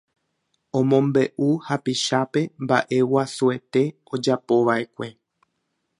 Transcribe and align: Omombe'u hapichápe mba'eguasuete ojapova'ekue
Omombe'u 0.79 1.49
hapichápe 1.67 2.41
mba'eguasuete 2.63 3.81
ojapova'ekue 4.15 5.07